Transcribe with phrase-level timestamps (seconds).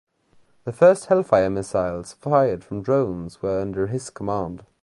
[0.63, 4.65] The first Hellfire missiles fired from drones were under his command.